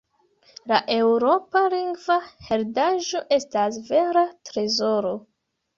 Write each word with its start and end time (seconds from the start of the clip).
La 0.71 0.79
eŭropa 0.95 1.63
lingva 1.75 2.17
heredaĵo 2.49 3.25
estas 3.39 3.81
vera 3.93 4.27
trezoro. 4.51 5.19